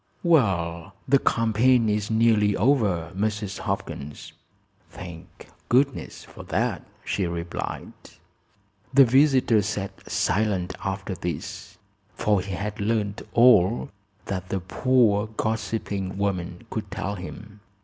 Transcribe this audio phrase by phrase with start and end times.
[0.23, 3.59] "Well, the campaign is nearly over, Mrs.
[3.59, 4.33] Hopkins."
[4.89, 7.93] "Thank goodness for that!" she replied.
[8.91, 11.77] The visitor sat silent after this,
[12.15, 13.91] for he had learned all
[14.25, 17.59] that the poor gossiping woman could tell him.